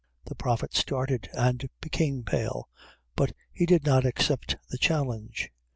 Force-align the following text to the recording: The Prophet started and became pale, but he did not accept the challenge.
The 0.25 0.33
Prophet 0.33 0.73
started 0.73 1.29
and 1.33 1.69
became 1.79 2.23
pale, 2.23 2.67
but 3.15 3.33
he 3.53 3.67
did 3.67 3.85
not 3.85 4.03
accept 4.03 4.55
the 4.71 4.79
challenge. 4.79 5.51